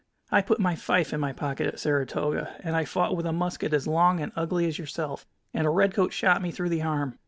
[0.31, 3.71] I put my fife in my pocket at Saratoga, and I fought with a musket
[3.71, 5.27] as long and ugly as yourself.
[5.53, 7.19] And a redcoat shot me through the arm.